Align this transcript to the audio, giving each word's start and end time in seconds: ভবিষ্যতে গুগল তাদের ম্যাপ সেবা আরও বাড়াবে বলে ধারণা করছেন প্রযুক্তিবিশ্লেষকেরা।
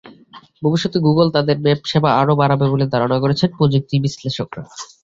ভবিষ্যতে 0.61 0.97
গুগল 1.05 1.27
তাদের 1.35 1.57
ম্যাপ 1.63 1.81
সেবা 1.85 2.09
আরও 2.21 2.33
বাড়াবে 2.41 2.65
বলে 2.73 2.85
ধারণা 2.93 3.17
করছেন 3.23 3.49
প্রযুক্তিবিশ্লেষকেরা। 3.57 4.63